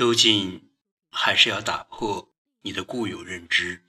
[0.00, 0.70] 究竟
[1.10, 3.82] 还是要打破你的固有认知。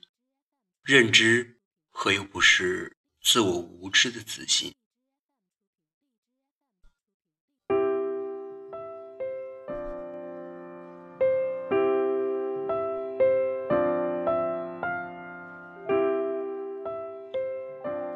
[0.82, 1.56] 认知
[1.88, 4.74] 何又不是自我无知的自信？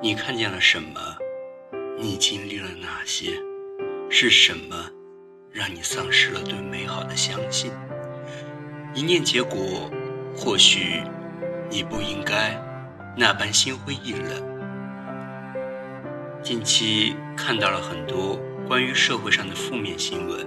[0.02, 1.00] 你看见了什么？
[1.98, 3.42] 你经历了哪些？
[4.10, 4.90] 是什么
[5.50, 7.72] 让你丧失了对美好的相信？
[8.96, 9.90] 一念结果，
[10.34, 11.02] 或许
[11.68, 12.58] 你不应该
[13.14, 14.42] 那般心灰意冷。
[16.42, 20.46] 近期看到了很多关于社会上的负面新闻，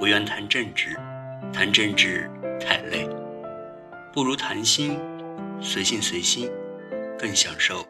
[0.00, 0.96] 不愿谈政治，
[1.52, 2.28] 谈政治
[2.60, 3.08] 太累，
[4.12, 4.98] 不如谈心，
[5.60, 6.50] 随性随心，
[7.16, 7.86] 更享受。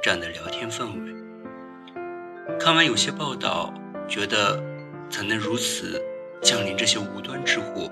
[0.00, 2.56] 这样的聊天氛围。
[2.60, 3.74] 看完有些报道，
[4.06, 4.62] 觉得
[5.08, 6.00] 怎能如此
[6.40, 7.90] 降临这些无端之祸？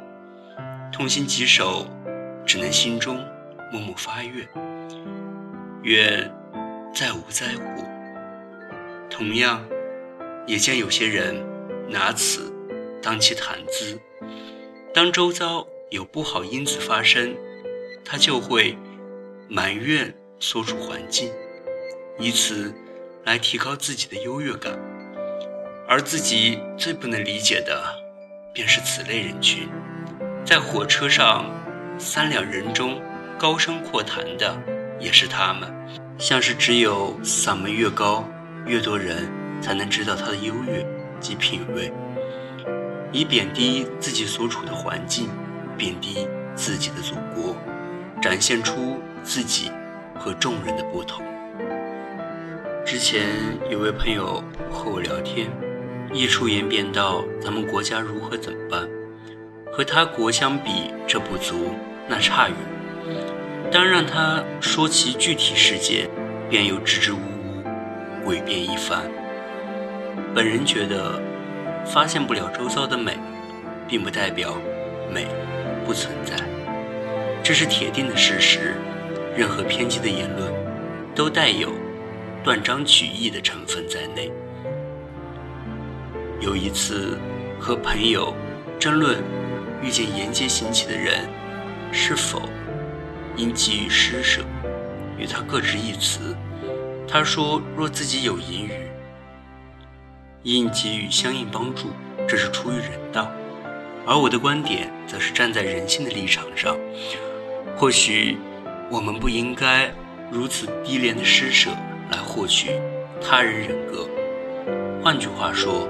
[0.98, 1.86] 痛心疾首，
[2.44, 3.24] 只能心中
[3.70, 4.48] 默默发愿：
[5.84, 6.28] 愿
[6.92, 7.84] 再无灾祸。
[9.08, 9.64] 同样，
[10.44, 11.36] 也见有些人
[11.88, 12.52] 拿此
[13.00, 13.96] 当其谈资，
[14.92, 17.32] 当周遭有不好因子发生，
[18.04, 18.76] 他就会
[19.48, 21.30] 埋怨所处环境。
[22.18, 22.74] 以此
[23.24, 24.76] 来提高自己的优越感，
[25.86, 27.80] 而自己最不能理解的，
[28.52, 29.68] 便是此类人群。
[30.48, 31.44] 在火车上，
[31.98, 32.98] 三两人中
[33.38, 34.56] 高声阔谈的
[34.98, 35.70] 也是他们，
[36.16, 38.26] 像是只有嗓门越高，
[38.64, 39.28] 越多人
[39.60, 40.82] 才能知道他的优越
[41.20, 41.92] 及品味，
[43.12, 45.28] 以贬低自己所处的环境，
[45.76, 47.54] 贬低自己的祖国，
[48.22, 49.70] 展现出自己
[50.18, 51.22] 和众人的不同。
[52.86, 53.26] 之前
[53.70, 55.50] 有位朋友和我聊天，
[56.10, 58.88] 一出言便道咱们国家如何怎么办？
[59.78, 61.70] 和他国相比，这不足，
[62.08, 62.56] 那差远。
[63.70, 66.10] 当让他说其具体事件，
[66.50, 69.02] 便又支支吾吾，诡辩一番。
[70.34, 71.22] 本人觉得，
[71.86, 73.16] 发现不了周遭的美，
[73.86, 74.56] 并不代表
[75.14, 75.28] 美
[75.86, 76.34] 不存在，
[77.40, 78.74] 这是铁定的事实。
[79.36, 80.52] 任何偏激的言论，
[81.14, 81.70] 都带有。
[82.42, 84.32] 断章取义的成分在内。
[86.40, 87.16] 有一次
[87.60, 88.34] 和朋友
[88.78, 89.18] 争论，
[89.82, 91.28] 遇见沿街行乞的人，
[91.92, 92.42] 是否
[93.36, 94.42] 应给予施舍，
[95.18, 96.36] 与他各执一词。
[97.06, 98.72] 他说，若自己有盈余，
[100.42, 101.88] 应给予相应帮助，
[102.26, 103.30] 这是出于人道。
[104.06, 106.76] 而我的观点则是站在人性的立场上，
[107.76, 108.36] 或许
[108.90, 109.92] 我们不应该
[110.30, 111.70] 如此低廉的施舍。
[112.10, 112.70] 来获取
[113.20, 114.08] 他人人格，
[115.04, 115.86] 换句话说，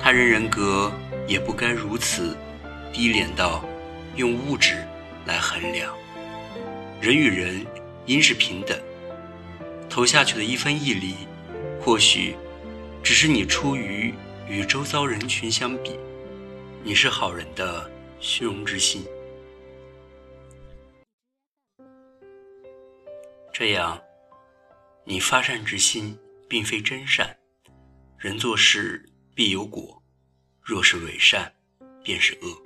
[0.00, 0.90] 他人人格
[1.28, 2.36] 也不该如此
[2.96, 3.62] 低廉到
[4.14, 4.82] 用物质
[5.26, 5.94] 来衡量。
[6.98, 7.62] 人与人
[8.06, 8.80] 应是平等，
[9.86, 11.14] 投下去的一分一厘，
[11.78, 12.34] 或许
[13.02, 14.14] 只是你出于
[14.48, 15.98] 与周遭人群相比，
[16.82, 19.04] 你是好人的虚荣之心。
[23.52, 24.00] 这样。
[25.04, 26.18] 你发善之心，
[26.48, 27.36] 并非真善。
[28.16, 29.04] 人做事
[29.34, 30.02] 必有果，
[30.62, 31.52] 若是伪善，
[32.02, 32.65] 便是恶。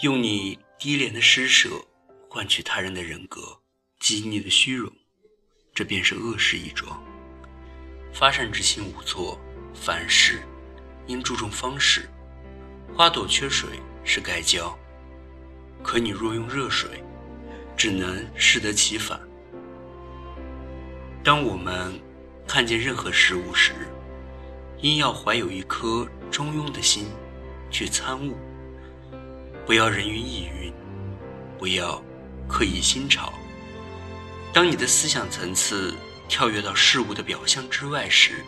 [0.00, 1.70] 用你低廉的施舍
[2.28, 3.60] 换取他人的人格
[4.00, 4.92] 及你的虚荣，
[5.72, 7.00] 这便是恶事一桩。
[8.12, 9.38] 发善之心无错，
[9.72, 10.42] 凡事
[11.06, 12.08] 应注重方式。
[12.92, 13.70] 花朵缺水
[14.04, 14.76] 是该浇，
[15.82, 17.02] 可你若用热水，
[17.76, 19.20] 只能适得其反。
[21.22, 21.98] 当我们
[22.48, 23.72] 看见任何事物时，
[24.80, 27.06] 应要怀有一颗中庸的心
[27.70, 28.36] 去参悟，
[29.66, 30.72] 不要人云亦云，
[31.58, 32.02] 不要
[32.46, 33.32] 刻意新潮。
[34.52, 35.94] 当你的思想层次
[36.28, 38.44] 跳跃到事物的表象之外时，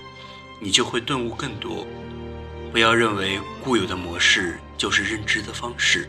[0.61, 1.87] 你就会顿悟更多。
[2.71, 6.09] 不要认为固有的模式就是认知的方式，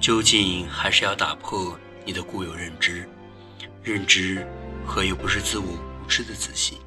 [0.00, 3.06] 究竟还是要打破你的固有认知。
[3.82, 4.46] 认知
[4.86, 5.78] 何又不是自我无？
[6.08, 6.78] 知的自信，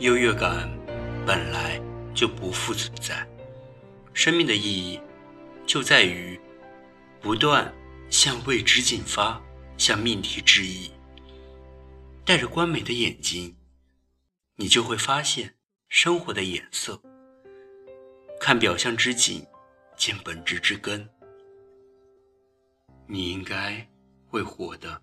[0.00, 0.68] 优越感
[1.24, 1.80] 本来
[2.12, 3.24] 就不复存在。
[4.12, 5.00] 生命的意义
[5.64, 6.40] 就在于
[7.22, 7.72] 不断
[8.10, 9.40] 向未知进发，
[9.78, 10.90] 向命题致意。
[12.24, 13.56] 带着观美的眼睛，
[14.56, 15.54] 你就会发现
[15.88, 17.00] 生活的颜色。
[18.40, 19.46] 看表象之景，
[19.96, 21.08] 见本质之根。
[23.06, 23.88] 你应该
[24.26, 25.00] 会活得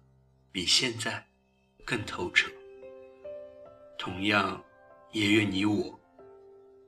[0.51, 1.25] 比现在
[1.85, 2.51] 更透彻。
[3.97, 4.61] 同样，
[5.13, 5.97] 也愿你我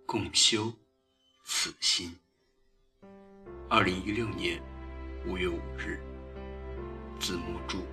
[0.05, 0.73] 共修
[1.45, 2.13] 此心。
[3.69, 4.61] 二零一六年
[5.27, 5.99] 五月五日，
[7.19, 7.85] 字幕注。